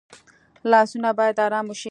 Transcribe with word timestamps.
لاسونه 0.71 1.09
باید 1.19 1.37
آرام 1.45 1.65
وشي 1.69 1.79